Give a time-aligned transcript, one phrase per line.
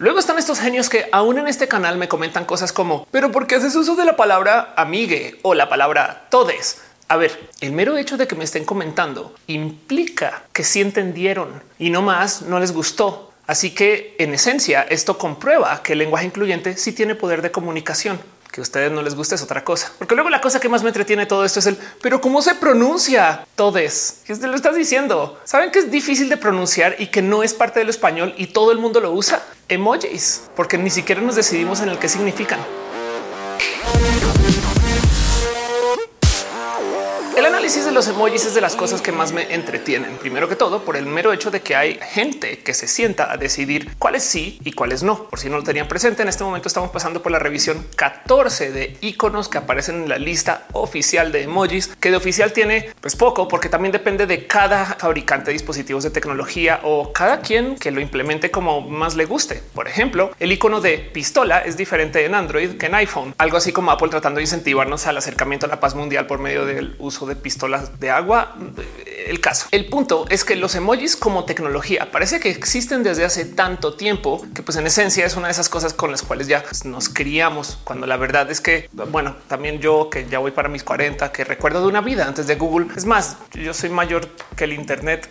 [0.00, 3.48] Luego están estos genios que aún en este canal me comentan cosas como, pero ¿por
[3.48, 6.82] qué haces uso de la palabra amigue o la palabra todes?
[7.08, 11.90] A ver, el mero hecho de que me estén comentando implica que sí entendieron y
[11.90, 13.32] no más no les gustó.
[13.48, 18.20] Así que en esencia esto comprueba que el lenguaje incluyente sí tiene poder de comunicación.
[18.50, 20.82] Que a ustedes no les guste es otra cosa, porque luego la cosa que más
[20.82, 24.22] me entretiene todo esto es el pero cómo se pronuncia todes.
[24.24, 25.38] ¿Qué lo estás diciendo?
[25.44, 28.72] Saben que es difícil de pronunciar y que no es parte del español y todo
[28.72, 32.60] el mundo lo usa emojis, porque ni siquiera nos decidimos en el que significan.
[37.68, 40.16] Análisis de los emojis es de las cosas que más me entretienen.
[40.16, 43.36] Primero que todo, por el mero hecho de que hay gente que se sienta a
[43.36, 45.24] decidir cuáles sí y cuáles no.
[45.24, 48.72] Por si no lo tenían presente, en este momento estamos pasando por la revisión 14
[48.72, 53.16] de iconos que aparecen en la lista oficial de emojis, que de oficial tiene pues
[53.16, 57.90] poco, porque también depende de cada fabricante de dispositivos de tecnología o cada quien que
[57.90, 59.62] lo implemente como más le guste.
[59.74, 63.72] Por ejemplo, el icono de pistola es diferente en Android que en iPhone, algo así
[63.72, 67.26] como Apple tratando de incentivarnos al acercamiento a la paz mundial por medio del uso
[67.26, 68.54] de pistolas de agua.
[69.26, 73.44] El caso, el punto es que los emojis como tecnología parece que existen desde hace
[73.44, 76.64] tanto tiempo que pues en esencia es una de esas cosas con las cuales ya
[76.84, 80.84] nos criamos cuando la verdad es que bueno, también yo que ya voy para mis
[80.84, 82.86] 40, que recuerdo de una vida antes de Google.
[82.96, 85.28] Es más, yo soy mayor que el Internet.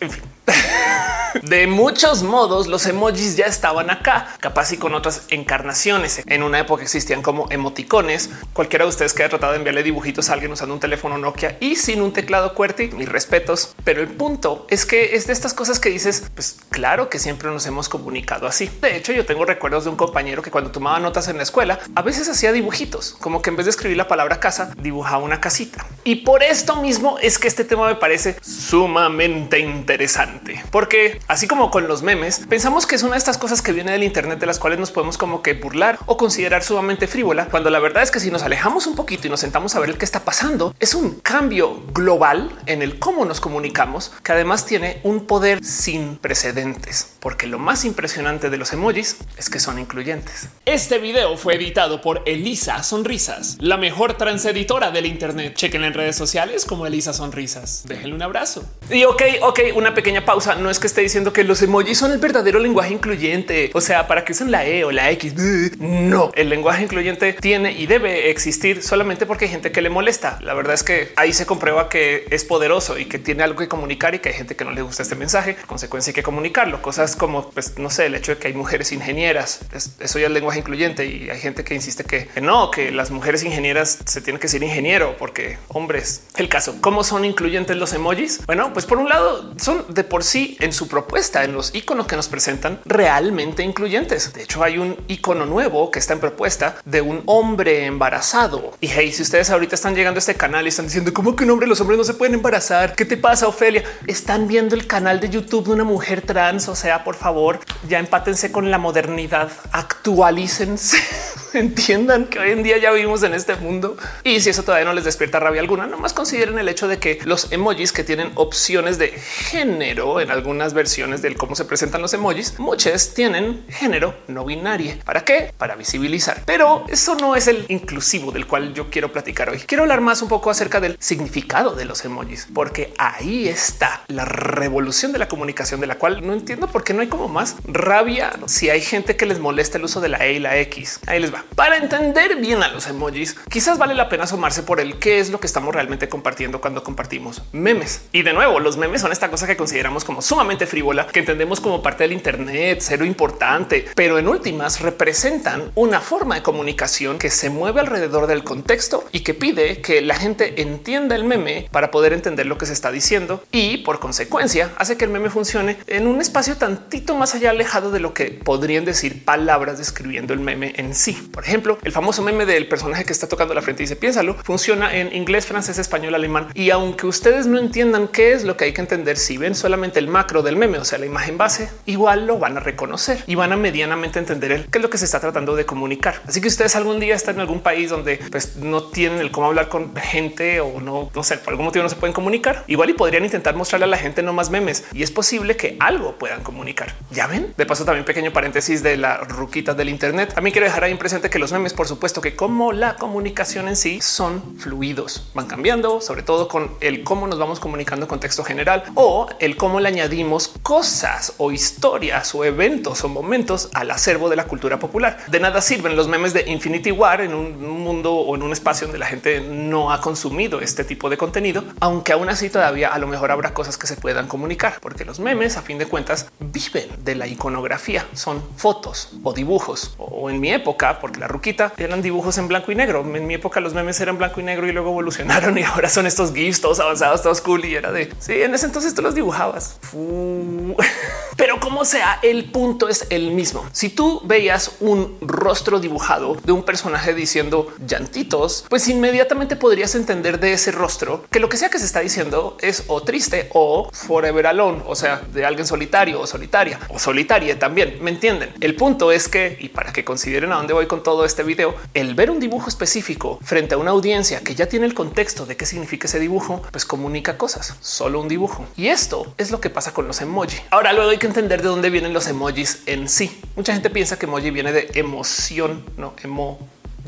[0.00, 0.22] En fin.
[1.42, 6.22] De muchos modos, los emojis ya estaban acá, capaz y con otras encarnaciones.
[6.26, 8.30] En una época existían como emoticones.
[8.52, 11.56] Cualquiera de ustedes que haya tratado de enviarle dibujitos a alguien usando un teléfono Nokia
[11.60, 13.74] y sin un teclado QWERTY, mis respetos.
[13.84, 17.48] Pero el punto es que es de estas cosas que dices, pues claro que siempre
[17.48, 18.70] nos hemos comunicado así.
[18.80, 21.78] De hecho, yo tengo recuerdos de un compañero que cuando tomaba notas en la escuela,
[21.94, 25.40] a veces hacía dibujitos, como que en vez de escribir la palabra casa, dibujaba una
[25.40, 25.86] casita.
[26.04, 31.70] Y por esto mismo es que este tema me parece sumamente interesante, porque así como
[31.70, 34.46] con los memes, pensamos que es una de estas cosas que viene del Internet de
[34.46, 38.10] las cuales nos podemos como que burlar o considerar sumamente frívola, cuando la verdad es
[38.10, 40.74] que si nos alejamos un poquito y nos sentamos a ver el que está pasando,
[40.78, 46.16] es un cambio global en el cómo nos comunicamos, que además tiene un poder sin
[46.16, 50.48] precedentes, porque lo más impresionante de los emojis es que son incluyentes.
[50.66, 55.54] Este video fue editado por Elisa Sonrisas, la mejor transeditora del Internet.
[55.54, 57.84] Chequen en redes sociales como Elisa Sonrisas.
[57.86, 58.64] Déjenle un abrazo.
[58.90, 60.54] Y ok, ok, una pequeña pausa.
[60.54, 63.70] No es que esté diciendo que los emojis son el verdadero lenguaje incluyente.
[63.74, 65.34] O sea, para que usen la E o la X.
[65.78, 70.38] No, el lenguaje incluyente tiene y debe existir solamente porque hay gente que le molesta.
[70.40, 73.68] La verdad es que ahí se comprueba que es poderoso y que tiene algo que
[73.68, 75.56] comunicar y que hay gente que no le gusta este mensaje.
[75.66, 76.82] Consecuencia hay que comunicarlo.
[76.82, 79.60] Cosas como, pues no sé, el hecho de que hay mujeres ingenieras.
[80.00, 83.10] Eso ya es lenguaje incluyente y hay gente que insiste que, que no, que las
[83.10, 86.24] mujeres ingenieras se tienen que ser ingeniero porque hombres.
[86.36, 88.44] El caso, ¿cómo son incluyentes los emojis?
[88.46, 92.06] Bueno, pues por un lado son de por sí en su propuesta, en los iconos
[92.06, 94.32] que nos presentan realmente incluyentes.
[94.32, 98.72] De hecho, hay un icono nuevo que está en propuesta de un hombre embarazado.
[98.80, 101.44] Y hey, si ustedes ahorita están llegando a este canal y están diciendo cómo que
[101.44, 102.94] un hombre, los hombres no se pueden embarazar.
[102.94, 103.84] ¿Qué te pasa, Ofelia?
[104.06, 106.68] Están viendo el canal de YouTube de una mujer trans.
[106.68, 110.98] O sea, por favor, ya empátense con la modernidad, actualícense.
[111.54, 114.92] entiendan que hoy en día ya vivimos en este mundo y si eso todavía no
[114.92, 118.98] les despierta rabia alguna, nomás consideren el hecho de que los emojis que tienen opciones
[118.98, 124.44] de género en algunas versiones del cómo se presentan los emojis, muchas tienen género no
[124.44, 124.94] binario.
[125.04, 125.52] ¿Para qué?
[125.56, 126.42] Para visibilizar.
[126.46, 129.58] Pero eso no es el inclusivo del cual yo quiero platicar hoy.
[129.60, 134.24] Quiero hablar más un poco acerca del significado de los emojis, porque ahí está la
[134.24, 137.56] revolución de la comunicación de la cual no entiendo por qué no hay como más
[137.64, 141.00] rabia si hay gente que les molesta el uso de la E y la X.
[141.06, 141.44] Ahí les va.
[141.54, 145.30] Para entender bien a los emojis, quizás vale la pena asomarse por el qué es
[145.30, 148.02] lo que estamos realmente compartiendo cuando compartimos memes.
[148.12, 151.60] Y de nuevo, los memes son esta cosa que consideramos como sumamente frívola, que entendemos
[151.60, 157.30] como parte del Internet, cero importante, pero en últimas representan una forma de comunicación que
[157.30, 161.90] se mueve alrededor del contexto y que pide que la gente entienda el meme para
[161.90, 165.78] poder entender lo que se está diciendo y por consecuencia hace que el meme funcione
[165.86, 170.40] en un espacio tantito más allá alejado de lo que podrían decir palabras describiendo el
[170.40, 171.12] meme en sí.
[171.12, 174.34] Por ejemplo, el famoso meme del personaje que está tocando la frente y dice piénsalo,
[174.42, 176.48] funciona en inglés, francés, español, alemán.
[176.54, 179.98] Y aunque ustedes no entiendan qué es lo que hay que entender, si ven solamente
[179.98, 183.36] el macro del meme, o sea, la imagen base, igual lo van a reconocer y
[183.36, 186.22] van a medianamente entender el qué es lo que se está tratando de comunicar.
[186.26, 189.46] Así que ustedes algún día están en algún país donde pues, no tienen el cómo
[189.46, 192.64] hablar con gente o no, no sé, por algún motivo no se pueden comunicar.
[192.66, 195.76] Igual y podrían intentar mostrarle a la gente no más memes y es posible que
[195.78, 196.94] algo puedan comunicar.
[197.10, 197.54] Ya ven.
[197.56, 200.32] De paso, también pequeño paréntesis de la ruquita del Internet.
[200.36, 203.68] A mí quiero dejar ahí presente que los memes, por supuesto que como la comunicación
[203.68, 208.20] en sí son fluidos, van cambiando, sobre todo con el cómo nos vamos comunicando con
[208.20, 209.09] texto general o
[209.40, 214.44] el cómo le añadimos cosas o historias o eventos o momentos al acervo de la
[214.44, 215.18] cultura popular.
[215.26, 218.86] De nada sirven los memes de Infinity War en un mundo o en un espacio
[218.86, 222.98] donde la gente no ha consumido este tipo de contenido, aunque aún así todavía a
[222.98, 226.26] lo mejor habrá cosas que se puedan comunicar, porque los memes a fin de cuentas
[226.38, 231.72] viven de la iconografía, son fotos o dibujos o en mi época, porque la ruquita
[231.76, 233.00] eran dibujos en blanco y negro.
[233.00, 236.06] En mi época los memes eran blanco y negro y luego evolucionaron y ahora son
[236.06, 239.78] estos gifs todos avanzados, todos cool y era de sí, en ese entonces los dibujabas.
[241.36, 243.64] Pero como sea, el punto es el mismo.
[243.72, 250.38] Si tú veías un rostro dibujado de un personaje diciendo llantitos, pues inmediatamente podrías entender
[250.38, 253.88] de ese rostro que lo que sea que se está diciendo es o triste o
[253.92, 257.98] forever alone, o sea, de alguien solitario o solitaria o solitaria también.
[258.02, 258.52] Me entienden?
[258.60, 261.74] El punto es que, y para que consideren a dónde voy con todo este video,
[261.94, 265.56] el ver un dibujo específico frente a una audiencia que ya tiene el contexto de
[265.56, 268.66] qué significa ese dibujo, pues comunica cosas, solo un dibujo.
[268.80, 270.56] Y esto es lo que pasa con los emoji.
[270.70, 273.38] Ahora luego hay que entender de dónde vienen los emojis en sí.
[273.54, 276.58] Mucha gente piensa que emoji viene de emoción, no emo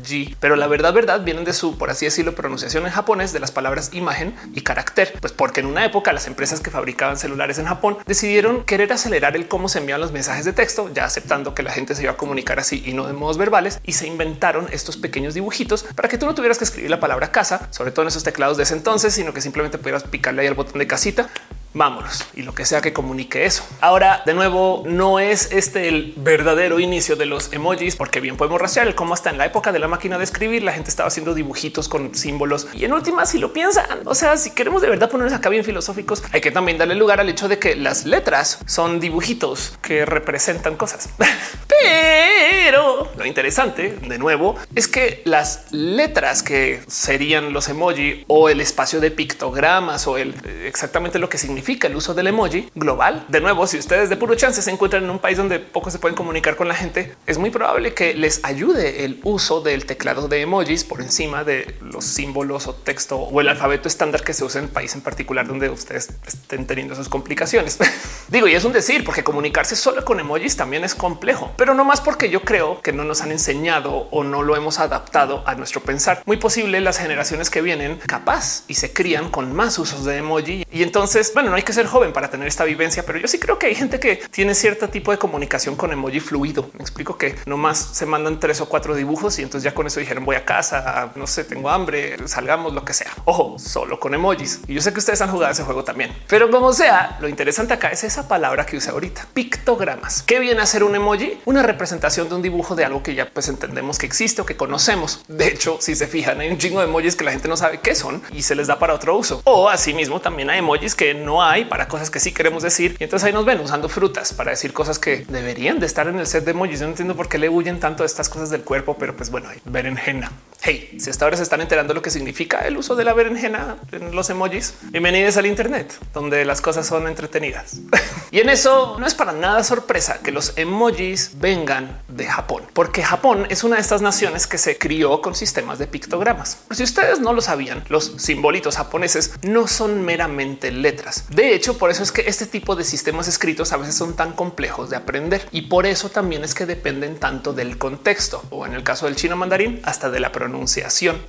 [0.03, 3.39] G, pero la verdad, verdad vienen de su, por así decirlo, pronunciación en japonés de
[3.39, 5.15] las palabras imagen y carácter.
[5.19, 9.35] Pues porque en una época las empresas que fabricaban celulares en Japón decidieron querer acelerar
[9.35, 12.11] el cómo se envían los mensajes de texto, ya aceptando que la gente se iba
[12.11, 16.07] a comunicar así y no de modos verbales, y se inventaron estos pequeños dibujitos para
[16.07, 18.63] que tú no tuvieras que escribir la palabra casa, sobre todo en esos teclados de
[18.63, 21.29] ese entonces, sino que simplemente pudieras picarle ahí al botón de casita
[21.73, 23.65] vámonos y lo que sea que comunique eso.
[23.81, 28.61] Ahora, de nuevo, no es este el verdadero inicio de los emojis, porque bien podemos
[28.61, 31.07] rastrear el cómo hasta en la época de la máquina de escribir la gente estaba
[31.07, 34.89] haciendo dibujitos con símbolos y en última, si lo piensan, o sea, si queremos de
[34.89, 38.05] verdad ponernos acá bien filosóficos, hay que también darle lugar al hecho de que las
[38.05, 41.09] letras son dibujitos que representan cosas.
[41.81, 48.61] Pero lo interesante, de nuevo, es que las letras que serían los emoji o el
[48.61, 50.33] espacio de pictogramas o el
[50.65, 53.25] exactamente lo que significa el uso del emoji global.
[53.27, 55.99] De nuevo, si ustedes de puro chance se encuentran en un país donde poco se
[55.99, 60.27] pueden comunicar con la gente, es muy probable que les ayude el uso del teclado
[60.27, 64.43] de emojis por encima de los símbolos o texto o el alfabeto estándar que se
[64.43, 67.77] usa en país en particular donde ustedes estén teniendo sus complicaciones.
[68.29, 71.85] Digo, y es un decir, porque comunicarse solo con emojis también es complejo, pero no
[71.85, 75.55] más porque yo creo que no nos han enseñado o no lo hemos adaptado a
[75.55, 76.21] nuestro pensar.
[76.25, 80.65] Muy posible las generaciones que vienen capaz y se crían con más usos de emoji.
[80.71, 83.39] Y entonces, bueno, no hay que ser joven para tener esta vivencia, pero yo sí
[83.39, 86.69] creo que hay gente que tiene cierto tipo de comunicación con emoji fluido.
[86.73, 89.99] Me explico que nomás se mandan tres o cuatro dibujos y entonces ya con eso
[89.99, 93.11] dijeron voy a casa, no sé, tengo hambre, salgamos, lo que sea.
[93.25, 94.61] Ojo, solo con emojis.
[94.67, 97.73] Y yo sé que ustedes han jugado ese juego también, pero como sea, lo interesante
[97.73, 100.23] acá es esa palabra que usé ahorita, pictogramas.
[100.23, 101.39] ¿Qué viene a ser un emoji?
[101.53, 104.57] Una representación de un dibujo de algo que ya pues entendemos que existe o que
[104.57, 105.23] conocemos.
[105.27, 107.79] De hecho, si se fijan, hay un chingo de emojis que la gente no sabe
[107.79, 109.39] qué son y se les da para otro uso.
[109.43, 112.97] O asimismo también hay emojis que no hay para cosas que sí queremos decir.
[112.99, 116.17] Y entonces ahí nos ven usando frutas para decir cosas que deberían de estar en
[116.17, 116.81] el set de emojis.
[116.81, 120.31] No entiendo por qué le huyen tanto estas cosas del cuerpo, pero pues bueno, berenjena.
[120.65, 123.75] Hey, si hasta ahora se están enterando lo que significa el uso de la berenjena
[123.91, 127.81] en los emojis, bienvenidos al Internet, donde las cosas son entretenidas.
[128.31, 133.03] y en eso no es para nada sorpresa que los emojis vengan de Japón, porque
[133.03, 136.59] Japón es una de estas naciones que se crió con sistemas de pictogramas.
[136.71, 141.25] Si ustedes no lo sabían, los simbolitos japoneses no son meramente letras.
[141.27, 144.31] De hecho, por eso es que este tipo de sistemas escritos a veces son tan
[144.31, 148.75] complejos de aprender y por eso también es que dependen tanto del contexto o en
[148.75, 150.52] el caso del chino mandarín hasta de la pronunciación.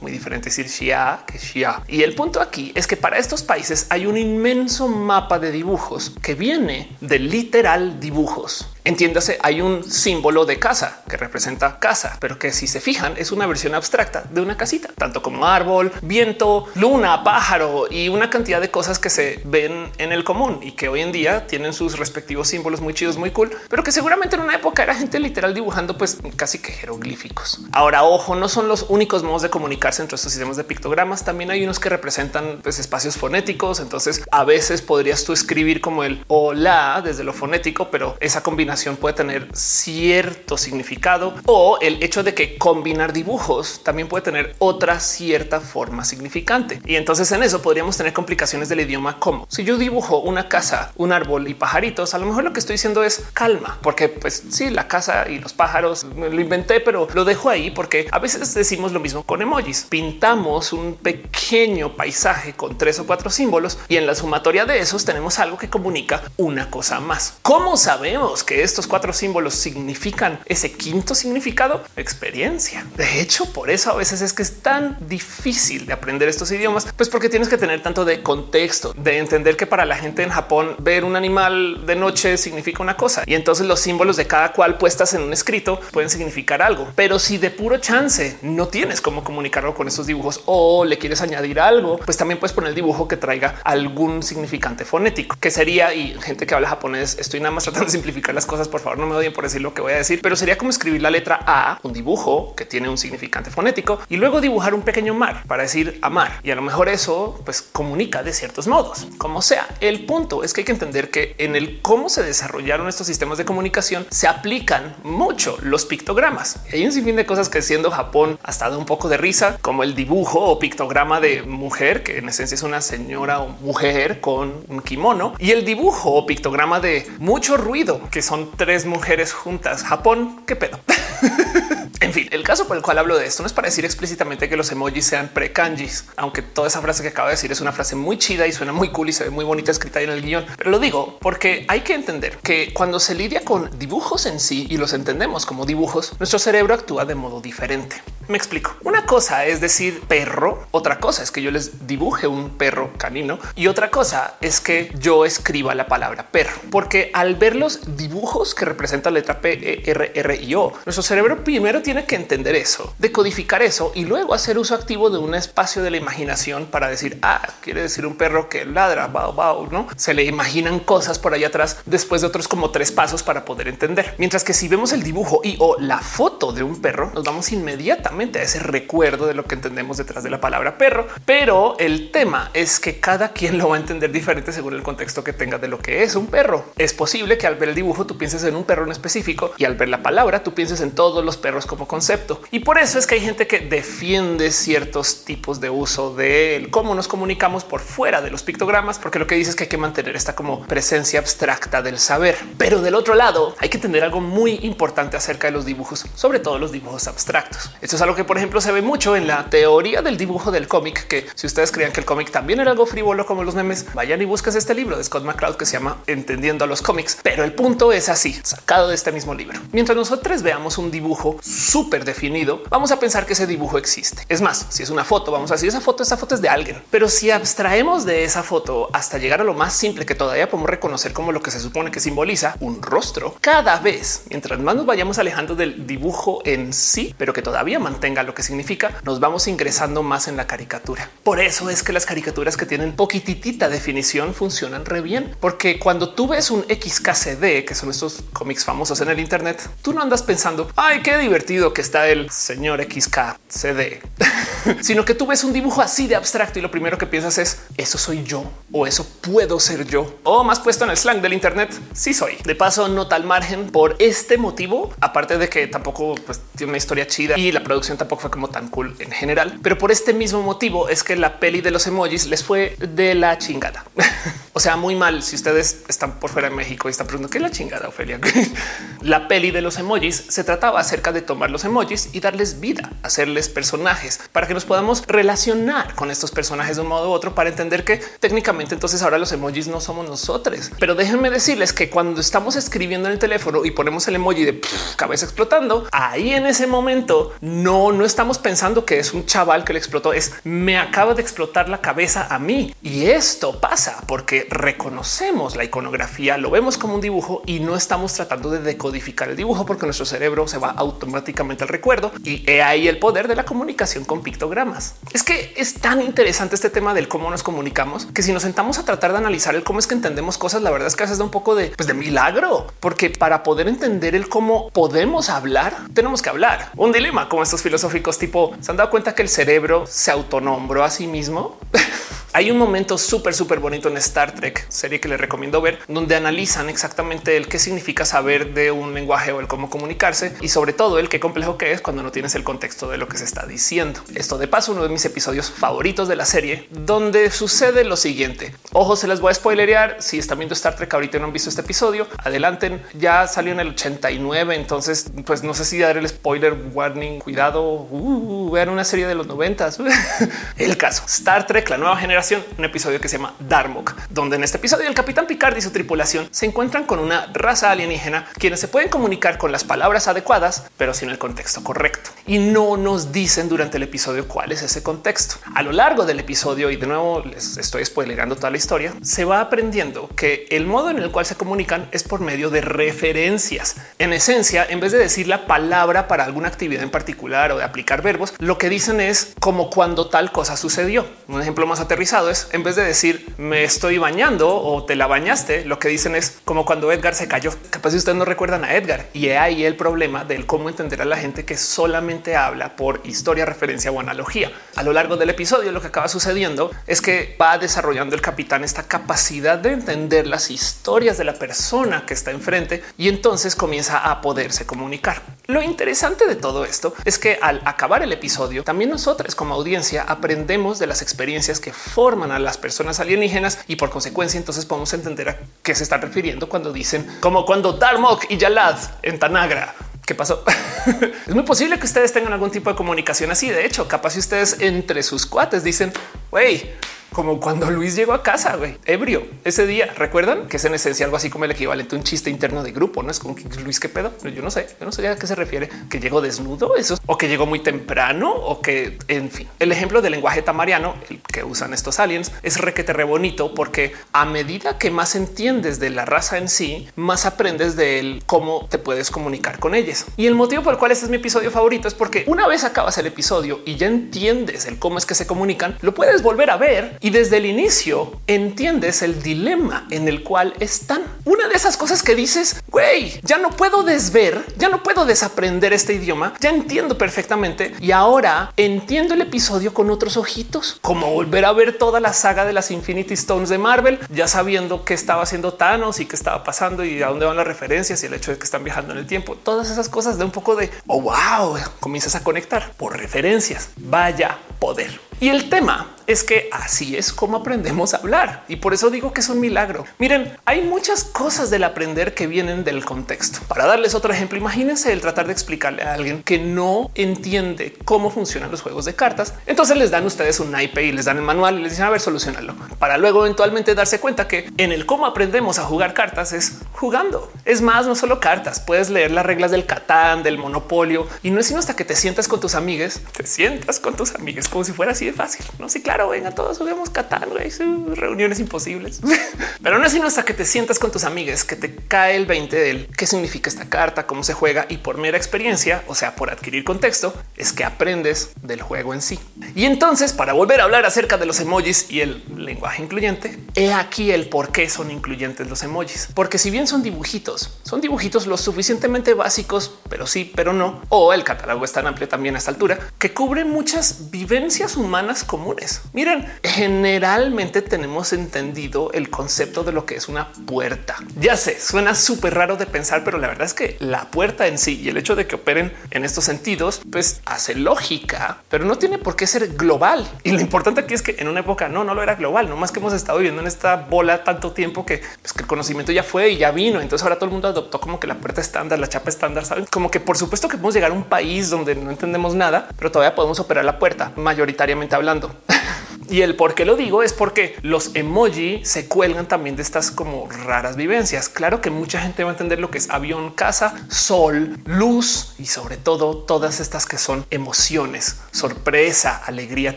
[0.00, 1.82] Muy diferente decir Xia que Xia.
[1.88, 6.12] Y el punto aquí es que para estos países hay un inmenso mapa de dibujos
[6.22, 8.73] que viene de literal dibujos.
[8.86, 13.32] Entiéndase, hay un símbolo de casa que representa casa, pero que si se fijan es
[13.32, 18.60] una versión abstracta de una casita, tanto como árbol, viento, luna, pájaro y una cantidad
[18.60, 21.98] de cosas que se ven en el común y que hoy en día tienen sus
[21.98, 25.54] respectivos símbolos muy chidos, muy cool, pero que seguramente en una época era gente literal
[25.54, 27.60] dibujando pues casi que jeroglíficos.
[27.72, 31.24] Ahora, ojo, no son los únicos modos de comunicarse entre estos sistemas de pictogramas.
[31.24, 33.80] También hay unos que representan pues, espacios fonéticos.
[33.80, 38.73] Entonces a veces podrías tú escribir como el hola desde lo fonético, pero esa combinación
[38.96, 45.00] puede tener cierto significado o el hecho de que combinar dibujos también puede tener otra
[45.00, 46.80] cierta forma significante.
[46.84, 50.92] Y entonces en eso podríamos tener complicaciones del idioma como si yo dibujo una casa,
[50.96, 54.42] un árbol y pajaritos, a lo mejor lo que estoy diciendo es calma, porque pues
[54.50, 58.54] sí, la casa y los pájaros lo inventé, pero lo dejo ahí porque a veces
[58.54, 59.86] decimos lo mismo con emojis.
[59.88, 65.04] Pintamos un pequeño paisaje con tres o cuatro símbolos y en la sumatoria de esos
[65.04, 67.38] tenemos algo que comunica una cosa más.
[67.42, 72.86] ¿Cómo sabemos que estos cuatro símbolos significan ese quinto significado, experiencia.
[72.96, 76.86] De hecho, por eso a veces es que es tan difícil de aprender estos idiomas,
[76.96, 80.30] pues porque tienes que tener tanto de contexto, de entender que para la gente en
[80.30, 84.52] Japón ver un animal de noche significa una cosa y entonces los símbolos de cada
[84.52, 86.88] cual puestas en un escrito pueden significar algo.
[86.94, 91.20] Pero si de puro chance no tienes cómo comunicarlo con esos dibujos o le quieres
[91.20, 95.94] añadir algo, pues también puedes poner el dibujo que traiga algún significante fonético, que sería
[95.94, 97.16] y gente que habla japonés.
[97.18, 98.53] Estoy nada más tratando de simplificar las cosas.
[98.68, 100.70] Por favor, no me odien por decir lo que voy a decir, pero sería como
[100.70, 104.82] escribir la letra A, un dibujo que tiene un significante fonético y luego dibujar un
[104.82, 106.40] pequeño mar para decir amar.
[106.42, 109.66] Y a lo mejor eso pues comunica de ciertos modos, como sea.
[109.80, 113.38] El punto es que hay que entender que en el cómo se desarrollaron estos sistemas
[113.38, 116.60] de comunicación se aplican mucho los pictogramas.
[116.72, 119.82] Hay un sinfín de cosas que siendo Japón hasta da un poco de risa, como
[119.82, 124.64] el dibujo o pictograma de mujer, que en esencia es una señora o mujer con
[124.68, 129.82] un kimono, y el dibujo o pictograma de mucho ruido, que son tres mujeres juntas.
[129.84, 130.78] Japón, qué pedo.
[132.04, 134.48] en fin, el caso por el cual hablo de esto no es para decir explícitamente
[134.48, 137.72] que los emojis sean pre-kanjis, aunque toda esa frase que acabo de decir es una
[137.72, 140.20] frase muy chida y suena muy cool y se ve muy bonita escrita en el
[140.20, 140.44] guion.
[140.58, 144.66] Pero lo digo porque hay que entender que cuando se lidia con dibujos en sí
[144.68, 148.02] y los entendemos como dibujos, nuestro cerebro actúa de modo diferente.
[148.28, 148.74] Me explico.
[148.84, 153.38] Una cosa es decir perro, otra cosa es que yo les dibuje un perro canino
[153.54, 158.54] y otra cosa es que yo escriba la palabra perro, porque al ver los dibujos
[158.54, 162.16] que representan la letra P, E, R, R y O, nuestro cerebro primero tiene que
[162.16, 166.66] entender eso, decodificar eso y luego hacer uso activo de un espacio de la imaginación
[166.66, 170.80] para decir, ah, quiere decir un perro que ladra, bao, bao, no se le imaginan
[170.80, 174.14] cosas por allá atrás después de otros como tres pasos para poder entender.
[174.18, 177.52] Mientras que si vemos el dibujo y o la foto de un perro, nos vamos
[177.52, 181.06] inmediatamente a ese recuerdo de lo que entendemos detrás de la palabra perro.
[181.24, 185.24] Pero el tema es que cada quien lo va a entender diferente según el contexto
[185.24, 186.64] que tenga de lo que es un perro.
[186.76, 189.64] Es posible que al ver el dibujo tú pienses en un perro en específico y
[189.64, 192.40] al ver la palabra tú pienses en todos los perros como concepto.
[192.52, 196.94] Y por eso es que hay gente que defiende ciertos tipos de uso de cómo
[196.94, 199.76] nos comunicamos por fuera de los pictogramas, porque lo que dice es que hay que
[199.76, 202.36] mantener esta como presencia abstracta del saber.
[202.58, 206.38] Pero del otro lado hay que tener algo muy importante acerca de los dibujos, sobre
[206.38, 207.70] todo los dibujos abstractos.
[207.80, 210.68] Esto es algo que, por ejemplo, se ve mucho en la teoría del dibujo del
[210.68, 213.86] cómic, que si ustedes creían que el cómic también era algo frívolo como los memes,
[213.94, 217.18] vayan y buscas este libro de Scott McCloud que se llama Entendiendo a los cómics.
[217.24, 219.58] Pero el punto es así, sacado de este mismo libro.
[219.72, 224.24] Mientras nosotros veamos un dibujo súper definido, vamos a pensar que ese dibujo existe.
[224.28, 226.48] Es más, si es una foto, vamos a decir esa foto, esa foto es de
[226.48, 226.82] alguien.
[226.90, 230.70] Pero si abstraemos de esa foto hasta llegar a lo más simple que todavía podemos
[230.70, 234.86] reconocer como lo que se supone que simboliza un rostro, cada vez, mientras más nos
[234.86, 239.18] vayamos alejando del dibujo en sí, pero que todavía mantenga tenga lo que significa, nos
[239.18, 241.08] vamos ingresando más en la caricatura.
[241.22, 246.10] Por eso es que las caricaturas que tienen poquitita definición funcionan re bien, porque cuando
[246.10, 250.22] tú ves un XKCD, que son estos cómics famosos en el Internet, tú no andas
[250.22, 254.02] pensando, ay, qué divertido que está el señor XKCD,
[254.80, 257.58] sino que tú ves un dibujo así de abstracto y lo primero que piensas es
[257.76, 261.32] eso soy yo o eso puedo ser yo o más puesto en el slang del
[261.32, 261.70] Internet.
[261.92, 262.36] Sí soy.
[262.44, 266.78] De paso, no tal margen por este motivo, aparte de que tampoco pues, tiene una
[266.78, 270.12] historia chida y la producción tampoco fue como tan cool en general, pero por este
[270.12, 273.84] mismo motivo es que la peli de los emojis les fue de la chingada.
[274.52, 275.22] o sea, muy mal.
[275.22, 278.20] Si ustedes están por fuera de México y están preguntando qué es la chingada, Ofelia,
[279.02, 282.92] la peli de los emojis se trataba acerca de tomar los emojis y darles vida,
[283.02, 287.34] hacerles personajes para que nos podamos relacionar con estos personajes de un modo u otro
[287.34, 290.70] para entender que técnicamente entonces ahora los emojis no somos nosotros.
[290.78, 294.60] Pero déjenme decirles que cuando estamos escribiendo en el teléfono y ponemos el emoji de
[294.96, 299.72] cabeza explotando, ahí en ese momento no no, estamos pensando que es un chaval que
[299.72, 302.74] le explotó, es me acaba de explotar la cabeza a mí.
[302.82, 308.12] Y esto pasa porque reconocemos la iconografía, lo vemos como un dibujo y no estamos
[308.12, 312.88] tratando de decodificar el dibujo porque nuestro cerebro se va automáticamente al recuerdo y ahí
[312.88, 314.96] el poder de la comunicación con pictogramas.
[315.12, 318.78] Es que es tan interesante este tema del cómo nos comunicamos que si nos sentamos
[318.78, 321.24] a tratar de analizar el cómo es que entendemos cosas, la verdad es que da
[321.24, 326.22] un poco de, pues de milagro, porque para poder entender el cómo podemos hablar, tenemos
[326.22, 326.70] que hablar.
[326.76, 330.82] Un dilema como estos filosóficos tipo se han dado cuenta que el cerebro se autonombró
[330.82, 331.58] a sí mismo.
[332.36, 336.16] Hay un momento súper, súper bonito en Star Trek, serie que les recomiendo ver, donde
[336.16, 340.72] analizan exactamente el qué significa saber de un lenguaje o el cómo comunicarse y sobre
[340.72, 343.24] todo el qué complejo que es cuando no tienes el contexto de lo que se
[343.24, 344.00] está diciendo.
[344.16, 348.52] Esto de paso, uno de mis episodios favoritos de la serie, donde sucede lo siguiente.
[348.72, 349.98] Ojo, se les voy a spoilerear.
[350.00, 352.82] Si están viendo Star Trek ahorita y no han visto este episodio, adelanten.
[352.94, 357.20] Ya salió en el 89, entonces pues no sé si dar el spoiler warning.
[357.20, 359.78] Cuidado, uh, vean una serie de los noventas.
[360.56, 364.44] el caso Star Trek, la nueva generación un episodio que se llama Darmok, donde en
[364.44, 368.60] este episodio el capitán Picard y su tripulación se encuentran con una raza alienígena quienes
[368.60, 372.10] se pueden comunicar con las palabras adecuadas, pero sin el contexto correcto.
[372.26, 375.36] Y no nos dicen durante el episodio cuál es ese contexto.
[375.54, 379.26] A lo largo del episodio, y de nuevo les estoy spoilerando toda la historia, se
[379.26, 383.76] va aprendiendo que el modo en el cual se comunican es por medio de referencias.
[383.98, 387.64] En esencia, en vez de decir la palabra para alguna actividad en particular o de
[387.64, 391.06] aplicar verbos, lo que dicen es como cuando tal cosa sucedió.
[391.28, 395.08] Un ejemplo más aterrizado es en vez de decir me estoy bañando o te la
[395.08, 397.52] bañaste, lo que dicen es como cuando Edgar se cayó.
[397.70, 401.06] Capaz si ustedes no recuerdan a Edgar y ahí el problema del cómo entender a
[401.06, 404.52] la gente que solamente habla por historia, referencia o analogía.
[404.76, 408.62] A lo largo del episodio, lo que acaba sucediendo es que va desarrollando el capitán
[408.62, 413.98] esta capacidad de entender las historias de la persona que está enfrente y entonces comienza
[413.98, 415.20] a poderse comunicar.
[415.46, 420.04] Lo interesante de todo esto es que al acabar el episodio, también nosotros como audiencia
[420.06, 424.92] aprendemos de las experiencias que forman a las personas alienígenas y por consecuencia entonces podemos
[424.92, 429.74] entender a qué se están refiriendo cuando dicen como cuando Darmok y Yalad en Tanagra
[430.06, 430.44] ¿Qué pasó?
[431.26, 433.48] es muy posible que ustedes tengan algún tipo de comunicación así.
[433.48, 435.94] De hecho, capaz si ustedes entre sus cuates dicen,
[436.30, 436.72] güey,
[437.14, 439.94] como cuando Luis llegó a casa, güey, ebrio ese día.
[439.96, 442.72] Recuerdan que es en esencia algo así como el equivalente a un chiste interno de
[442.72, 443.02] grupo.
[443.02, 444.12] No es como que Luis, qué pedo?
[444.22, 447.16] Yo no sé, yo no sé a qué se refiere que llegó desnudo, eso o
[447.16, 451.44] que llegó muy temprano o que en fin, el ejemplo del lenguaje tamariano el que
[451.44, 456.04] usan estos aliens es requete re bonito porque a medida que más entiendes de la
[456.04, 460.04] raza en sí, más aprendes de él, cómo te puedes comunicar con ellos.
[460.16, 462.64] Y el motivo por el cual este es mi episodio favorito es porque una vez
[462.64, 466.50] acabas el episodio y ya entiendes el cómo es que se comunican, lo puedes volver
[466.50, 471.02] a ver y desde el inicio entiendes el dilema en el cual están.
[471.26, 475.74] Una de esas cosas que dices, güey, ya no puedo desver, ya no puedo desaprender
[475.74, 481.44] este idioma, ya entiendo perfectamente y ahora entiendo el episodio con otros ojitos, como volver
[481.44, 485.24] a ver toda la saga de las Infinity Stones de Marvel, ya sabiendo qué estaba
[485.24, 488.30] haciendo Thanos y qué estaba pasando y a dónde van las referencias y el hecho
[488.30, 489.36] de que están viajando en el tiempo.
[489.36, 493.68] Todas esas cosas de un poco de oh, wow, comienzas a conectar por referencias.
[493.76, 494.98] Vaya poder.
[495.20, 498.44] Y el tema es que así es como aprendemos a hablar.
[498.48, 499.84] Y por eso digo que es un milagro.
[499.98, 503.40] Miren, hay muchas cosas del aprender que vienen del contexto.
[503.48, 508.10] Para darles otro ejemplo, imagínense el tratar de explicarle a alguien que no entiende cómo
[508.10, 509.34] funcionan los juegos de cartas.
[509.46, 511.90] Entonces les dan ustedes un naipe y les dan el manual y les dicen a
[511.90, 516.32] ver, solucionarlo para luego eventualmente darse cuenta que en el cómo aprendemos a jugar cartas
[516.32, 517.30] es jugando.
[517.44, 521.40] Es más, no solo cartas, puedes leer las reglas del Catán, del Monopolio y no
[521.40, 524.64] es sino hasta que te sientas con tus amigues, te sientas con tus amigues como
[524.64, 525.44] si fuera así de fácil.
[525.58, 527.50] No, sí, claro, venga, todos juguemos Catán, güey,
[527.94, 529.00] reuniones imposibles.
[529.62, 532.26] Pero no es sino hasta que te sientas con tus amigues que te cae el
[532.26, 536.16] 20 del qué significa esta carta, cómo se juega y por mera experiencia, o sea,
[536.16, 539.18] por adquirir contexto, es que aprendes del juego en sí.
[539.54, 543.72] Y entonces, para volver a hablar acerca de los emojis y el lenguaje incluyente, he
[543.72, 546.08] aquí el por qué son incluyentes los emojis.
[546.14, 551.12] Porque si bien son dibujitos, son dibujitos lo suficientemente básicos, pero sí, pero no, o
[551.12, 555.82] el catálogo es tan amplio también a esta altura, que cubre muchas vivencias humanas comunes.
[555.92, 560.96] Miren, generalmente tenemos entendido el concepto de lo que es una puerta.
[561.20, 564.58] Ya sé, suena súper raro de pensar, pero la verdad es que la puerta en
[564.58, 568.76] sí y el hecho de que operen en estos sentidos, pues hace lógica, pero no
[568.76, 570.08] tiene por qué ser global.
[570.22, 572.56] Y lo importante aquí es que en una época no, no lo era global, no
[572.56, 575.92] más que hemos estado viviendo en esta bola tanto tiempo que, pues, que el conocimiento
[575.92, 576.80] ya fue y ya vino.
[576.80, 579.66] Entonces ahora todo el mundo adoptó como que la puerta estándar, la chapa estándar, saben
[579.70, 582.90] como que por supuesto que podemos llegar a un país donde no entendemos nada, pero
[582.90, 585.34] todavía podemos operar la puerta mayoritariamente hablando.
[586.08, 589.90] Y el por qué lo digo es porque los emoji se cuelgan también de estas
[589.90, 591.28] como raras vivencias.
[591.28, 595.46] Claro que mucha gente va a entender lo que es avión, casa, sol, luz y
[595.46, 599.76] sobre todo todas estas que son emociones, sorpresa, alegría,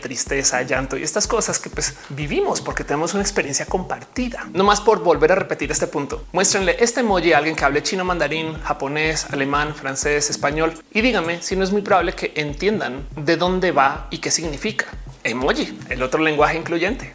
[0.00, 4.46] tristeza, llanto y estas cosas que pues vivimos porque tenemos una experiencia compartida.
[4.52, 6.24] No más por volver a repetir este punto.
[6.32, 11.42] Muéstrenle este emoji a alguien que hable chino, mandarín, japonés, alemán, francés, español y dígame
[11.42, 14.86] si no es muy probable que entiendan de dónde va y qué significa
[15.30, 17.14] emoji, el otro lenguaje incluyente.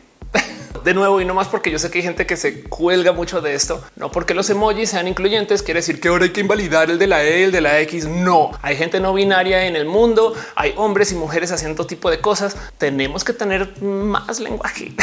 [0.84, 3.39] De nuevo, y no más porque yo sé que hay gente que se cuelga mucho
[3.39, 6.89] de esto, no porque los emojis sean incluyentes, quiere decir que ahora hay que invalidar
[6.89, 8.06] el de la E, el de la X.
[8.06, 12.19] No hay gente no binaria en el mundo, hay hombres y mujeres haciendo tipo de
[12.19, 12.58] cosas.
[12.78, 14.93] Tenemos que tener más lenguaje.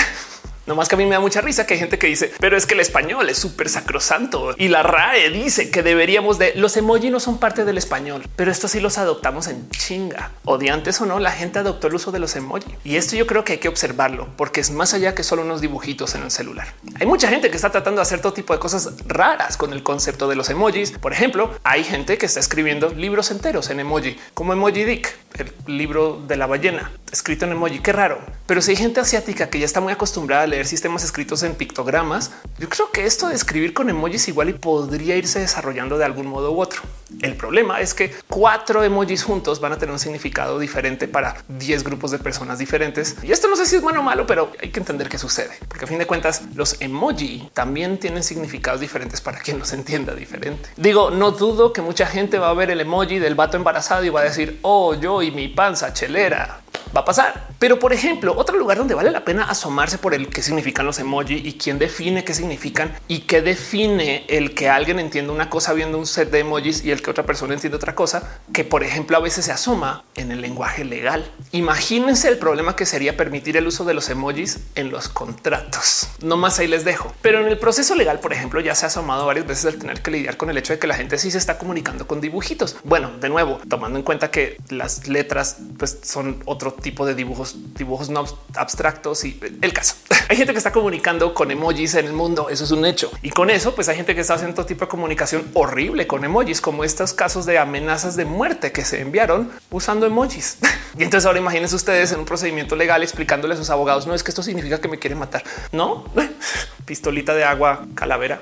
[0.71, 2.57] No más que a mí me da mucha risa que hay gente que dice, pero
[2.57, 6.77] es que el español es súper sacrosanto y la RAE dice que deberíamos de los
[6.77, 10.31] emojis no son parte del español, pero esto sí los adoptamos en chinga.
[10.45, 13.43] Odiantes o no, la gente adoptó el uso de los emojis y esto yo creo
[13.43, 16.73] que hay que observarlo porque es más allá que solo unos dibujitos en el celular.
[17.01, 19.83] Hay mucha gente que está tratando de hacer todo tipo de cosas raras con el
[19.83, 20.93] concepto de los emojis.
[20.93, 25.53] Por ejemplo, hay gente que está escribiendo libros enteros en emoji, como Emoji Dick, el
[25.67, 27.81] libro de la ballena escrito en emoji.
[27.81, 28.21] Qué raro.
[28.47, 31.55] Pero si hay gente asiática que ya está muy acostumbrada a leer sistemas escritos en
[31.55, 36.05] pictogramas, yo creo que esto de escribir con emojis igual y podría irse desarrollando de
[36.05, 36.83] algún modo u otro.
[37.23, 41.85] El problema es que cuatro emojis juntos van a tener un significado diferente para 10
[41.85, 43.17] grupos de personas diferentes.
[43.23, 45.51] Y esto no sé si es bueno o malo, pero hay que entender qué sucede,
[45.69, 50.15] porque a fin de cuentas los emoji también tienen significados diferentes para quien los entienda
[50.15, 50.71] diferente.
[50.77, 54.09] Digo, no dudo que mucha gente va a ver el emoji del vato embarazado y
[54.11, 56.61] va a decir, oh, yo y mi panza chelera
[56.95, 57.49] va a pasar.
[57.59, 60.99] Pero por ejemplo, otro lugar donde vale la pena asomarse por el que significan los
[60.99, 65.73] emoji y quién define qué significan y qué define el que alguien entienda una cosa
[65.73, 68.83] viendo un set de emojis y el que otra persona entiende otra cosa, que por
[68.83, 71.31] ejemplo a veces se asoma en el lenguaje legal.
[71.53, 76.09] Imagínense el problema que sería permitir el uso de los emojis en los contratos.
[76.23, 77.13] No más ahí les dejo.
[77.23, 80.03] Pero en el proceso legal, por ejemplo, ya se ha asomado varias veces el tener
[80.03, 82.77] que lidiar con el hecho de que la gente sí se está comunicando con dibujitos.
[82.85, 86.43] Bueno, de nuevo, tomando en cuenta que las letras pues, son
[86.75, 89.97] tipo de dibujos, dibujos no abstractos y el caso.
[90.29, 92.49] Hay gente que está comunicando con emojis en el mundo.
[92.51, 93.11] Eso es un hecho.
[93.23, 96.25] Y con eso, pues hay gente que está haciendo todo tipo de comunicación horrible con
[96.25, 100.59] emojis, como estos casos de amenazas de muerte que se enviaron usando emojis.
[100.99, 104.25] Y entonces ahora imagínense ustedes en un procedimiento legal explicándole a sus abogados, no es
[104.25, 105.45] que esto significa que me quieren matar.
[105.71, 106.05] No,
[106.85, 108.41] pistolita de agua, calavera.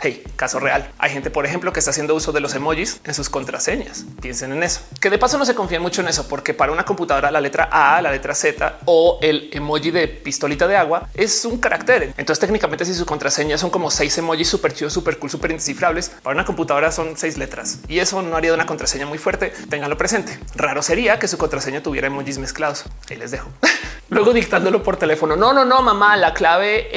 [0.00, 0.92] Hey, caso real.
[0.98, 4.04] Hay gente, por ejemplo, que está haciendo uso de los emojis en sus contraseñas.
[4.22, 4.80] Piensen en eso.
[5.00, 7.68] Que de paso no se confían mucho en eso, porque para una computadora la letra
[7.72, 12.14] A, la letra Z o el emoji de pistolita de agua es un carácter.
[12.16, 16.10] Entonces, técnicamente, si su contraseña son como seis emojis súper chidos, súper cool, súper indescifrables,
[16.22, 19.52] para una computadora son seis letras y eso no haría de una contraseña muy fuerte.
[19.68, 20.38] Ténganlo presente.
[20.54, 22.84] Raro sería que su contraseña tuviera emojis mezclados.
[23.10, 23.48] Ahí les dejo.
[24.10, 25.36] Luego dictándolo por teléfono.
[25.36, 26.16] No, no, no, mamá.
[26.16, 26.88] La clave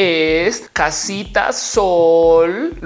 [0.47, 2.77] es casita sol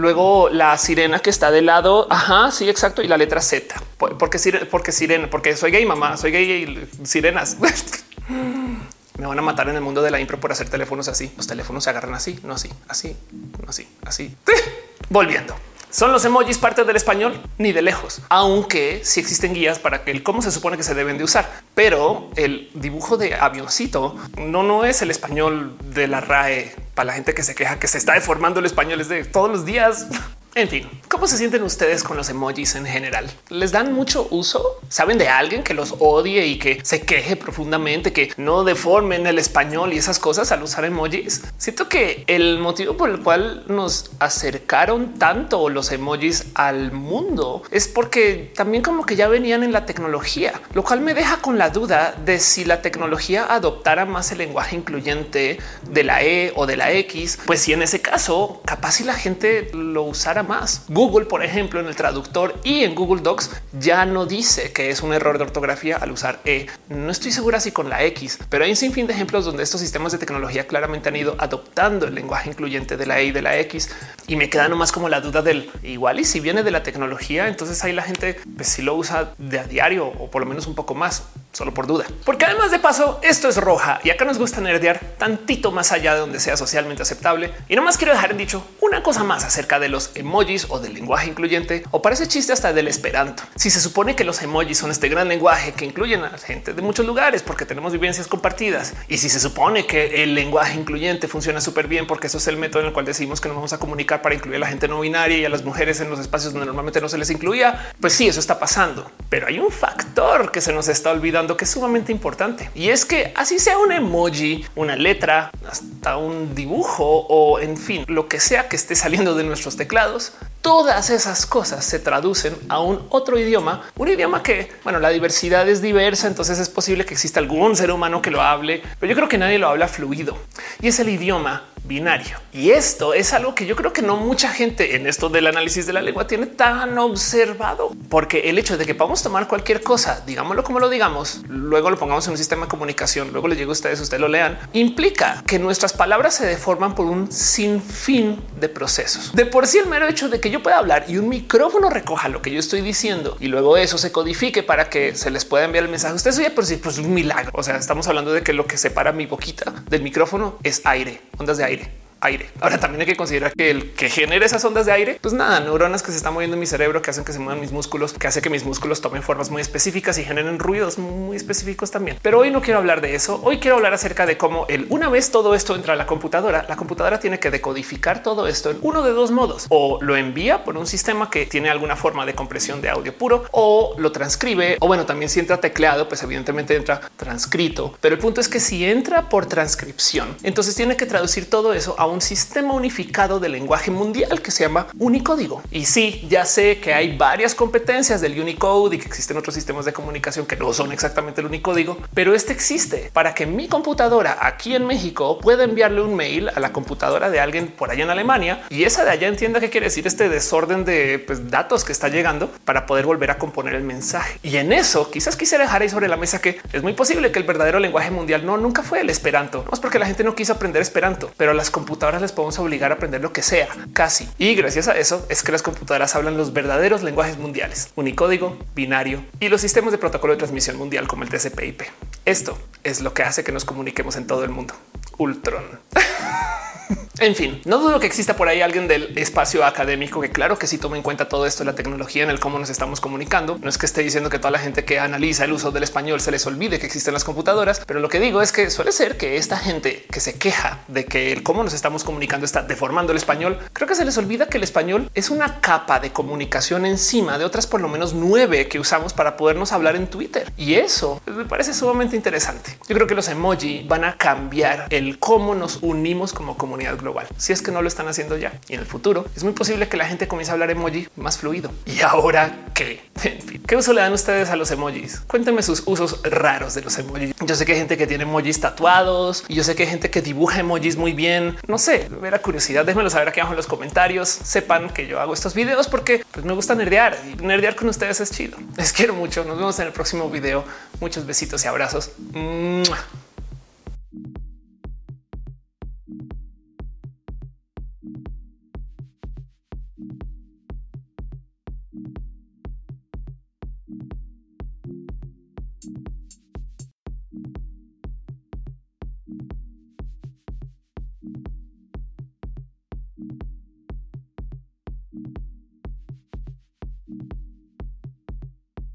[0.52, 2.08] la sirena que está de lado.
[2.10, 3.02] Ajá, sí, exacto.
[3.02, 3.76] Y la letra Z.
[3.98, 7.58] Porque sirena, porque sirena, porque soy gay, mamá, soy gay y sirenas.
[9.18, 11.32] Me van a matar en el mundo de la impro por hacer teléfonos así.
[11.38, 14.36] Los teléfonos se agarran así, no así, así, no así, así.
[15.10, 15.56] Volviendo.
[15.96, 17.42] ¿Son los emojis parte del español?
[17.58, 20.94] Ni de lejos, aunque sí existen guías para que el cómo se supone que se
[20.94, 21.50] deben de usar.
[21.74, 27.14] Pero el dibujo de avioncito no, no es el español de la RAE para la
[27.14, 30.08] gente que se queja que se está deformando el español es de todos los días.
[30.58, 33.30] En fin, ¿cómo se sienten ustedes con los emojis en general?
[33.50, 34.80] ¿Les dan mucho uso?
[34.88, 39.38] ¿Saben de alguien que los odie y que se queje profundamente, que no deformen el
[39.38, 41.44] español y esas cosas al usar emojis?
[41.58, 47.90] Siento que el motivo por el cual nos acercaron tanto los emojis al mundo es
[47.90, 51.70] porque también como que ya venían en la tecnología, lo cual me deja con la
[51.70, 56.78] duda de si la tecnología adoptara más el lenguaje incluyente de la E o de
[56.78, 60.84] la X, pues si en ese caso capaz si la gente lo usara más.
[60.88, 65.02] Google, por ejemplo, en el traductor y en Google Docs ya no dice que es
[65.02, 66.68] un error de ortografía al usar E.
[66.90, 69.82] No estoy segura si con la X, pero hay un sinfín de ejemplos donde estos
[69.82, 73.42] sistemas de tecnología claramente han ido adoptando el lenguaje incluyente de la E y de
[73.42, 73.90] la X.
[74.28, 77.48] Y me queda nomás como la duda del igual y si viene de la tecnología,
[77.48, 80.68] entonces ahí la gente pues, si lo usa de a diario o por lo menos
[80.68, 81.24] un poco más,
[81.56, 82.06] solo por duda.
[82.26, 86.14] Porque además de paso, esto es roja y acá nos gusta nerdear tantito más allá
[86.14, 87.54] de donde sea socialmente aceptable.
[87.70, 90.94] Y nomás quiero dejar en dicho una cosa más acerca de los emojis o del
[90.94, 93.44] lenguaje incluyente o parece chiste hasta del esperanto.
[93.56, 96.82] Si se supone que los emojis son este gran lenguaje que incluyen a gente de
[96.82, 101.62] muchos lugares porque tenemos vivencias compartidas y si se supone que el lenguaje incluyente funciona
[101.62, 103.80] súper bien porque eso es el método en el cual decimos que nos vamos a
[103.80, 106.52] comunicar para incluir a la gente no binaria y a las mujeres en los espacios
[106.52, 109.10] donde normalmente no se les incluía, pues sí, eso está pasando.
[109.30, 112.70] Pero hay un factor que se nos está olvidando que es sumamente importante.
[112.74, 118.04] Y es que así sea un emoji, una letra, hasta un dibujo o en fin,
[118.08, 120.34] lo que sea que esté saliendo de nuestros teclados
[120.66, 125.70] Todas esas cosas se traducen a un otro idioma, un idioma que, bueno, la diversidad
[125.70, 129.16] es diversa, entonces es posible que exista algún ser humano que lo hable, pero yo
[129.16, 130.36] creo que nadie lo habla fluido
[130.82, 132.40] y es el idioma binario.
[132.52, 135.86] Y esto es algo que yo creo que no mucha gente en esto del análisis
[135.86, 140.24] de la lengua tiene tan observado, porque el hecho de que podamos tomar cualquier cosa,
[140.26, 143.70] digámoslo como lo digamos, luego lo pongamos en un sistema de comunicación, luego le llega
[143.70, 148.70] a ustedes, ustedes lo lean, implica que nuestras palabras se deforman por un sinfín de
[148.70, 149.36] procesos.
[149.36, 151.90] De por sí el mero hecho de que yo yo pueda hablar y un micrófono
[151.90, 155.44] recoja lo que yo estoy diciendo y luego eso se codifique para que se les
[155.44, 156.14] pueda enviar el mensaje.
[156.14, 157.52] Ustedes oye, por si pues un milagro.
[157.56, 161.22] O sea, estamos hablando de que lo que separa mi boquita del micrófono es aire,
[161.38, 162.50] ondas de aire aire.
[162.60, 165.60] Ahora también hay que considerar que el que genera esas ondas de aire, pues nada,
[165.60, 168.14] neuronas que se están moviendo en mi cerebro, que hacen que se muevan mis músculos,
[168.14, 172.18] que hace que mis músculos tomen formas muy específicas y generen ruidos muy específicos también.
[172.22, 173.40] Pero hoy no quiero hablar de eso.
[173.44, 176.66] Hoy quiero hablar acerca de cómo el una vez todo esto entra a la computadora,
[176.68, 180.64] la computadora tiene que decodificar todo esto en uno de dos modos o lo envía
[180.64, 184.78] por un sistema que tiene alguna forma de compresión de audio puro o lo transcribe
[184.80, 187.98] o bueno, también si entra tecleado, pues evidentemente entra transcrito.
[188.02, 191.96] Pero el punto es que si entra por transcripción, entonces tiene que traducir todo eso
[191.98, 195.62] a un sistema unificado de lenguaje mundial que se llama Unicódigo.
[195.72, 199.86] Y sí, ya sé que hay varias competencias del Unicode y que existen otros sistemas
[199.86, 204.38] de comunicación que no son exactamente el Unicódigo, pero este existe para que mi computadora
[204.42, 208.10] aquí en México pueda enviarle un mail a la computadora de alguien por allá en
[208.10, 211.92] Alemania y esa de allá entienda qué quiere decir este desorden de pues, datos que
[211.92, 214.40] está llegando para poder volver a componer el mensaje.
[214.44, 217.40] Y en eso quizás quisiera dejar ahí sobre la mesa que es muy posible que
[217.40, 219.64] el verdadero lenguaje mundial no nunca fue el esperanto.
[219.66, 222.92] No es porque la gente no quiso aprender esperanto, pero las computadoras les podemos obligar
[222.92, 224.30] a aprender lo que sea, casi.
[224.38, 229.24] Y gracias a eso es que las computadoras hablan los verdaderos lenguajes mundiales, unicódigo, binario
[229.40, 231.84] y los sistemas de protocolo de transmisión mundial como el TCP/IP.
[232.26, 234.74] Esto es lo que hace que nos comuniquemos en todo el mundo.
[235.18, 235.64] Ultron.
[237.20, 240.68] En fin, no dudo que exista por ahí alguien del espacio académico que claro que
[240.68, 243.58] sí toma en cuenta todo esto, la tecnología en el cómo nos estamos comunicando.
[243.62, 246.20] No es que esté diciendo que toda la gente que analiza el uso del español
[246.20, 249.18] se les olvide que existen las computadoras, pero lo que digo es que suele ser
[249.18, 253.14] que esta gente que se queja de que el cómo nos estamos comunicando está deformando
[253.14, 256.86] el español, creo que se les olvida que el español es una capa de comunicación
[256.86, 260.52] encima de otras por lo menos nueve que usamos para podernos hablar en Twitter.
[260.58, 262.78] Y eso me parece sumamente interesante.
[262.88, 267.28] Yo creo que los emoji van a cambiar el cómo nos unimos como comunidad global.
[267.38, 269.88] Si es que no lo están haciendo ya y en el futuro es muy posible
[269.88, 271.72] que la gente comience a hablar emoji más fluido.
[271.86, 273.06] Y ahora qué?
[273.26, 275.22] En fin, ¿qué uso le dan ustedes a los emojis?
[275.22, 277.34] Cuéntenme sus usos raros de los emojis.
[277.40, 280.12] Yo sé que hay gente que tiene emojis tatuados y yo sé que hay gente
[280.12, 281.58] que dibuja emojis muy bien.
[281.68, 284.30] No sé, ver curiosidad, déjenmelo saber aquí abajo en los comentarios.
[284.30, 288.20] Sepan que yo hago estos videos porque pues, me gusta nerdear y nerdear con ustedes
[288.20, 288.58] es chido.
[288.78, 289.44] Les quiero mucho.
[289.44, 290.64] Nos vemos en el próximo video.
[291.00, 292.12] Muchos besitos y abrazos.